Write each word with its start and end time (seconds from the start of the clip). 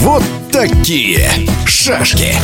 Вот 0.00 0.22
такие 0.50 1.28
шашки. 1.84 2.34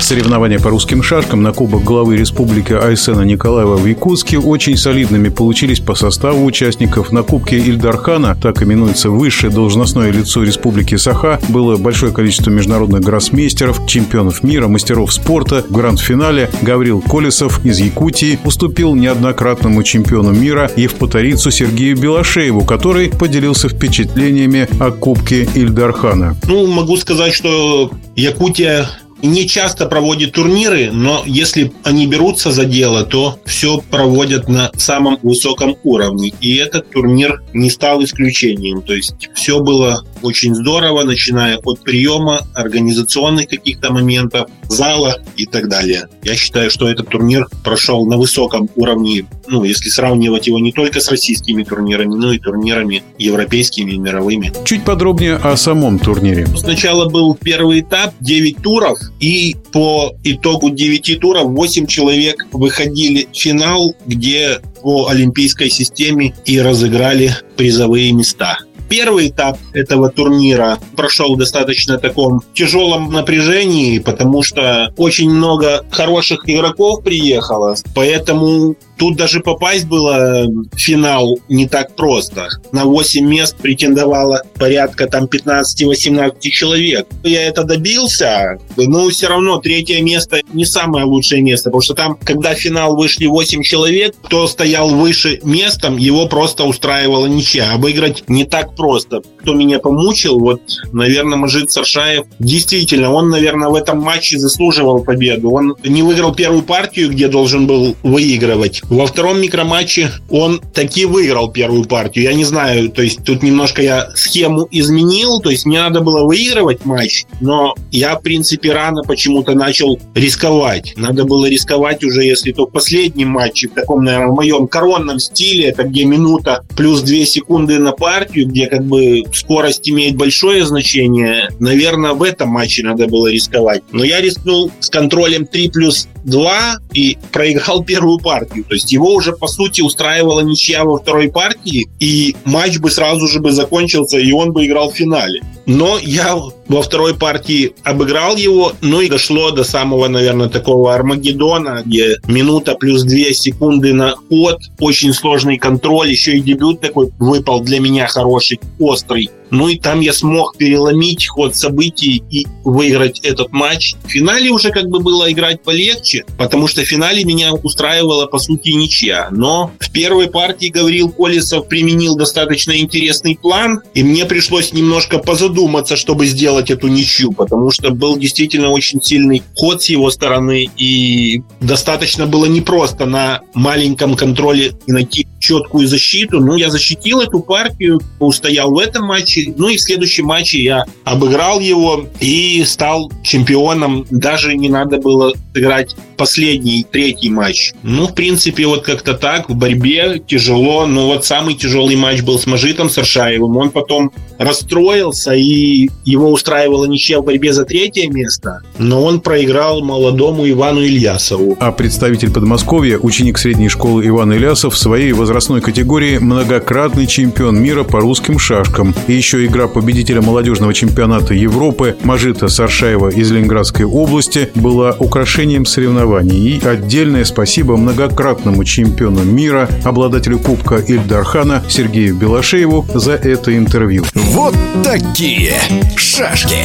Соревнования 0.00 0.58
по 0.58 0.70
русским 0.70 1.02
шашкам 1.02 1.42
на 1.42 1.52
Кубок 1.52 1.84
главы 1.84 2.16
Республики 2.16 2.72
Айсена 2.72 3.20
Николаева 3.20 3.76
в 3.76 3.86
Якутске 3.86 4.38
очень 4.38 4.76
солидными 4.76 5.28
получились 5.28 5.78
по 5.78 5.94
составу 5.94 6.44
участников. 6.44 7.12
На 7.12 7.22
Кубке 7.22 7.58
Ильдархана, 7.58 8.34
так 8.34 8.62
именуется 8.62 9.10
высшее 9.10 9.52
должностное 9.52 10.10
лицо 10.10 10.42
Республики 10.42 10.96
Саха, 10.96 11.38
было 11.48 11.76
большое 11.76 12.12
количество 12.12 12.50
международных 12.50 13.02
гроссмейстеров, 13.02 13.86
чемпионов 13.86 14.42
мира, 14.42 14.66
мастеров 14.66 15.12
спорта. 15.12 15.64
В 15.68 15.72
гранд-финале 15.72 16.50
Гаврил 16.62 17.00
Колесов 17.00 17.64
из 17.64 17.78
Якутии 17.78 18.40
уступил 18.44 18.94
неоднократному 18.94 19.82
чемпиону 19.84 20.32
мира 20.32 20.70
Евпаторийцу 20.74 21.50
Сергею 21.50 21.96
Белошееву, 21.96 22.64
который 22.64 23.10
поделился 23.10 23.68
впечатлениями 23.68 24.66
о 24.80 24.90
Кубке 24.90 25.46
Ильдархана. 25.54 26.36
Ну, 26.48 26.66
могу 26.66 26.96
сказать, 26.96 27.34
что 27.34 27.92
Якутия 28.16 28.79
не 29.22 29.46
часто 29.46 29.86
проводит 29.86 30.32
турниры, 30.32 30.90
но 30.92 31.22
если 31.26 31.72
они 31.84 32.06
берутся 32.06 32.50
за 32.50 32.64
дело, 32.64 33.04
то 33.04 33.38
все 33.44 33.80
проводят 33.90 34.48
на 34.48 34.70
самом 34.76 35.18
высоком 35.22 35.76
уровне. 35.84 36.32
И 36.40 36.56
этот 36.56 36.90
турнир 36.90 37.42
не 37.52 37.70
стал 37.70 38.02
исключением. 38.02 38.82
То 38.82 38.94
есть 38.94 39.30
все 39.34 39.60
было 39.60 40.04
очень 40.22 40.54
здорово, 40.54 41.04
начиная 41.04 41.58
от 41.58 41.80
приема, 41.80 42.40
организационных 42.54 43.48
каких-то 43.48 43.92
моментов, 43.92 44.48
зала 44.68 45.16
и 45.36 45.46
так 45.46 45.68
далее. 45.68 46.08
Я 46.22 46.34
считаю, 46.34 46.70
что 46.70 46.88
этот 46.88 47.08
турнир 47.08 47.46
прошел 47.64 48.06
на 48.06 48.16
высоком 48.16 48.68
уровне, 48.76 49.26
ну, 49.48 49.64
если 49.64 49.88
сравнивать 49.88 50.46
его 50.46 50.58
не 50.58 50.72
только 50.72 51.00
с 51.00 51.08
российскими 51.10 51.64
турнирами, 51.64 52.14
но 52.14 52.32
и 52.32 52.38
турнирами 52.38 53.02
европейскими 53.18 53.92
и 53.92 53.98
мировыми. 53.98 54.52
Чуть 54.64 54.84
подробнее 54.84 55.36
о 55.36 55.56
самом 55.56 55.98
турнире. 55.98 56.46
Сначала 56.56 57.08
был 57.08 57.34
первый 57.34 57.80
этап, 57.80 58.14
9 58.20 58.62
туров, 58.62 58.98
и 59.20 59.56
по 59.72 60.14
итогу 60.24 60.70
9 60.70 61.20
туров 61.20 61.50
8 61.50 61.86
человек 61.86 62.46
выходили 62.52 63.28
в 63.32 63.36
финал, 63.36 63.94
где 64.06 64.60
по 64.82 65.08
олимпийской 65.08 65.68
системе 65.68 66.34
и 66.44 66.60
разыграли 66.60 67.34
призовые 67.56 68.12
места. 68.12 68.58
Первый 68.90 69.28
этап 69.28 69.56
этого 69.72 70.10
турнира 70.10 70.80
прошел 70.96 71.36
в 71.36 71.38
достаточно 71.38 71.96
таком 71.96 72.42
тяжелом 72.54 73.12
напряжении, 73.12 74.00
потому 74.00 74.42
что 74.42 74.92
очень 74.96 75.30
много 75.30 75.84
хороших 75.92 76.48
игроков 76.48 77.04
приехало, 77.04 77.76
поэтому 77.94 78.74
Тут 79.00 79.16
даже 79.16 79.40
попасть 79.40 79.86
было 79.86 80.46
в 80.46 80.78
финал 80.78 81.38
не 81.48 81.66
так 81.66 81.96
просто. 81.96 82.48
На 82.70 82.84
8 82.84 83.26
мест 83.26 83.56
претендовало 83.56 84.42
порядка 84.58 85.06
там 85.06 85.24
15-18 85.24 86.34
человек. 86.50 87.06
Я 87.24 87.48
это 87.48 87.64
добился, 87.64 88.58
но 88.76 89.08
все 89.08 89.28
равно 89.28 89.58
третье 89.58 90.02
место 90.02 90.42
не 90.52 90.66
самое 90.66 91.06
лучшее 91.06 91.40
место, 91.40 91.70
потому 91.70 91.80
что 91.80 91.94
там, 91.94 92.18
когда 92.22 92.54
в 92.54 92.58
финал 92.58 92.94
вышли 92.94 93.24
8 93.24 93.62
человек, 93.62 94.14
кто 94.22 94.46
стоял 94.46 94.90
выше 94.90 95.40
местом, 95.44 95.96
его 95.96 96.26
просто 96.26 96.64
устраивала 96.64 97.24
ничья. 97.24 97.72
Обыграть 97.72 98.24
не 98.28 98.44
так 98.44 98.76
просто. 98.76 99.22
Кто 99.40 99.54
меня 99.54 99.78
помучил, 99.78 100.38
вот, 100.38 100.60
наверное, 100.92 101.38
Мажид 101.38 101.70
Саршаев, 101.70 102.26
действительно, 102.38 103.10
он, 103.14 103.30
наверное, 103.30 103.70
в 103.70 103.76
этом 103.76 104.02
матче 104.02 104.38
заслуживал 104.38 105.02
победу. 105.02 105.52
Он 105.52 105.74
не 105.82 106.02
выиграл 106.02 106.34
первую 106.34 106.64
партию, 106.64 107.08
где 107.10 107.28
должен 107.28 107.66
был 107.66 107.96
выигрывать. 108.02 108.82
Во 108.90 109.06
втором 109.06 109.40
микроматче 109.40 110.10
он 110.28 110.60
таки 110.74 111.04
выиграл 111.04 111.48
первую 111.48 111.84
партию. 111.84 112.24
Я 112.24 112.34
не 112.34 112.44
знаю, 112.44 112.90
то 112.90 113.02
есть 113.02 113.22
тут 113.22 113.40
немножко 113.44 113.82
я 113.82 114.10
схему 114.16 114.66
изменил, 114.72 115.38
то 115.38 115.48
есть 115.48 115.64
мне 115.64 115.78
надо 115.80 116.00
было 116.00 116.26
выигрывать 116.26 116.84
матч, 116.84 117.24
но 117.40 117.76
я, 117.92 118.16
в 118.16 118.22
принципе, 118.22 118.72
рано 118.72 119.04
почему-то 119.04 119.54
начал 119.54 120.00
рисковать. 120.16 120.94
Надо 120.96 121.24
было 121.24 121.46
рисковать 121.48 122.02
уже, 122.02 122.24
если 122.24 122.50
то 122.50 122.66
в 122.66 122.72
последнем 122.72 123.28
матче, 123.28 123.68
в 123.68 123.74
таком, 123.74 124.02
наверное, 124.02 124.32
в 124.32 124.34
моем 124.34 124.66
коронном 124.66 125.20
стиле, 125.20 125.68
это 125.68 125.84
где 125.84 126.04
минута 126.04 126.64
плюс 126.76 127.02
2 127.02 127.24
секунды 127.26 127.78
на 127.78 127.92
партию, 127.92 128.48
где 128.48 128.66
как 128.66 128.84
бы 128.84 129.22
скорость 129.32 129.88
имеет 129.88 130.16
большое 130.16 130.66
значение, 130.66 131.48
наверное, 131.60 132.14
в 132.14 132.24
этом 132.24 132.48
матче 132.48 132.82
надо 132.82 133.06
было 133.06 133.28
рисковать. 133.28 133.82
Но 133.92 134.02
я 134.02 134.20
рискнул 134.20 134.72
с 134.80 134.90
контролем 134.90 135.46
3 135.46 135.70
плюс 135.70 136.08
2 136.24 136.78
и 136.92 137.16
проиграл 137.30 137.84
первую 137.90 138.18
партию. 138.18 138.64
То 138.64 138.74
есть 138.80 138.92
его 138.92 139.12
уже, 139.12 139.32
по 139.32 139.46
сути, 139.46 139.82
устраивала 139.82 140.40
ничья 140.40 140.84
во 140.84 140.98
второй 140.98 141.30
партии, 141.30 141.88
и 141.98 142.34
матч 142.44 142.78
бы 142.78 142.90
сразу 142.90 143.26
же 143.26 143.40
бы 143.40 143.52
закончился, 143.52 144.18
и 144.18 144.32
он 144.32 144.52
бы 144.52 144.66
играл 144.66 144.90
в 144.90 144.94
финале. 144.94 145.42
Но 145.66 145.98
я 145.98 146.36
во 146.70 146.82
второй 146.82 147.16
партии 147.16 147.72
обыграл 147.82 148.36
его, 148.36 148.74
ну 148.80 149.00
и 149.00 149.08
дошло 149.08 149.50
до 149.50 149.64
самого, 149.64 150.06
наверное, 150.06 150.48
такого 150.48 150.94
Армагеддона, 150.94 151.82
где 151.84 152.18
минута 152.28 152.76
плюс 152.76 153.02
две 153.02 153.34
секунды 153.34 153.92
на 153.92 154.14
ход, 154.14 154.60
очень 154.78 155.12
сложный 155.12 155.58
контроль, 155.58 156.10
еще 156.10 156.36
и 156.36 156.40
дебют 156.40 156.80
такой 156.80 157.10
выпал 157.18 157.60
для 157.60 157.80
меня 157.80 158.06
хороший, 158.06 158.60
острый. 158.78 159.30
Ну 159.50 159.68
и 159.68 159.78
там 159.78 160.00
я 160.00 160.12
смог 160.12 160.56
переломить 160.56 161.26
ход 161.26 161.56
событий 161.56 162.22
и 162.30 162.46
выиграть 162.64 163.20
этот 163.20 163.52
матч. 163.52 163.94
В 164.04 164.08
финале 164.08 164.50
уже 164.50 164.70
как 164.70 164.88
бы 164.88 165.00
было 165.00 165.30
играть 165.30 165.62
полегче, 165.62 166.24
потому 166.38 166.68
что 166.68 166.82
в 166.82 166.84
финале 166.84 167.24
меня 167.24 167.52
устраивала, 167.52 168.26
по 168.26 168.38
сути, 168.38 168.70
ничья. 168.70 169.28
Но 169.32 169.72
в 169.80 169.90
первой 169.90 170.28
партии 170.28 170.68
Гаврил 170.68 171.10
Колесов 171.10 171.66
применил 171.66 172.16
достаточно 172.16 172.78
интересный 172.78 173.36
план, 173.36 173.80
и 173.94 174.02
мне 174.02 174.24
пришлось 174.24 174.72
немножко 174.72 175.18
позадуматься, 175.18 175.96
чтобы 175.96 176.26
сделать 176.26 176.59
эту 176.68 176.88
ничью, 176.88 177.32
потому 177.32 177.70
что 177.70 177.90
был 177.90 178.18
действительно 178.18 178.70
очень 178.70 179.00
сильный 179.00 179.42
ход 179.54 179.82
с 179.82 179.88
его 179.88 180.10
стороны, 180.10 180.68
и 180.76 181.42
достаточно 181.60 182.26
было 182.26 182.46
непросто 182.46 183.06
на 183.06 183.40
маленьком 183.54 184.16
контроле 184.16 184.72
найти 184.88 185.28
четкую 185.50 185.88
защиту. 185.88 186.38
Ну, 186.40 186.56
я 186.56 186.70
защитил 186.70 187.20
эту 187.20 187.40
партию, 187.40 188.00
устоял 188.20 188.70
в 188.72 188.78
этом 188.78 189.06
матче. 189.06 189.52
Ну 189.56 189.68
и 189.68 189.76
в 189.76 189.80
следующем 189.80 190.26
матче 190.26 190.62
я 190.62 190.84
обыграл 191.04 191.58
его 191.58 192.06
и 192.20 192.62
стал 192.64 193.10
чемпионом. 193.24 194.06
Даже 194.10 194.56
не 194.56 194.68
надо 194.68 194.98
было 194.98 195.32
играть 195.54 195.96
последний, 196.16 196.86
третий 196.88 197.30
матч. 197.30 197.72
Ну, 197.82 198.06
в 198.06 198.14
принципе, 198.14 198.66
вот 198.66 198.84
как-то 198.84 199.14
так, 199.14 199.50
в 199.50 199.56
борьбе 199.56 200.22
тяжело. 200.24 200.86
Но 200.86 201.08
вот 201.08 201.24
самый 201.24 201.54
тяжелый 201.54 201.96
матч 201.96 202.22
был 202.22 202.38
с 202.38 202.46
Мажитом 202.46 202.88
Саршаевым. 202.88 203.56
Он 203.56 203.70
потом 203.70 204.12
расстроился, 204.38 205.32
и 205.32 205.88
его 206.04 206.30
устраивала 206.30 206.84
ничья 206.84 207.20
в 207.20 207.24
борьбе 207.24 207.52
за 207.52 207.64
третье 207.64 208.08
место. 208.08 208.60
Но 208.78 209.02
он 209.02 209.20
проиграл 209.20 209.82
молодому 209.82 210.48
Ивану 210.48 210.82
Ильясову. 210.82 211.56
А 211.58 211.72
представитель 211.72 212.30
Подмосковья, 212.32 212.98
ученик 212.98 213.38
средней 213.38 213.68
школы 213.68 214.06
Иван 214.06 214.32
Ильясов, 214.32 214.74
в 214.74 214.78
своей 214.78 215.12
возрастной 215.12 215.39
категории 215.40 216.18
многократный 216.18 217.06
чемпион 217.06 217.60
мира 217.62 217.82
по 217.82 218.00
русским 218.00 218.38
шашкам. 218.38 218.94
И 219.08 219.14
еще 219.14 219.46
игра 219.46 219.68
победителя 219.68 220.20
молодежного 220.20 220.74
чемпионата 220.74 221.32
Европы 221.32 221.96
Мажита 222.02 222.48
Саршаева 222.48 223.08
из 223.08 223.30
Ленинградской 223.30 223.86
области 223.86 224.50
была 224.54 224.94
украшением 224.98 225.64
соревнований. 225.64 226.38
И 226.38 226.64
отдельное 226.64 227.24
спасибо 227.24 227.76
многократному 227.76 228.64
чемпиону 228.64 229.24
мира, 229.24 229.68
обладателю 229.84 230.38
Кубка 230.38 230.76
Ильдархана 230.76 231.64
Сергею 231.68 232.14
Белошееву 232.14 232.86
за 232.94 233.12
это 233.12 233.56
интервью. 233.56 234.04
Вот 234.14 234.54
такие 234.84 235.54
шашки. 235.96 236.58